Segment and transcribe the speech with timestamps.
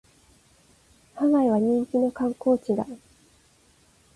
[1.13, 2.87] ハワイは人気の観光地だ